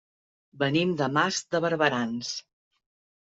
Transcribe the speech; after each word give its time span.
Venim 0.61 0.93
de 1.01 1.09
Mas 1.17 1.41
de 1.55 1.61
Barberans. 1.65 2.31